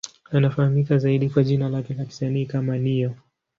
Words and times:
Anafahamika 0.31 0.97
zaidi 0.97 1.29
kwa 1.29 1.43
jina 1.43 1.69
lake 1.69 1.93
la 1.93 2.05
kisanii 2.05 2.45
kama 2.45 2.77
Ne-Yo. 2.77 3.13